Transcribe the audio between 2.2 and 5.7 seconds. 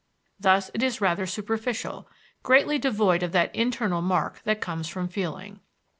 greatly devoid of that internal mark that comes from feeling.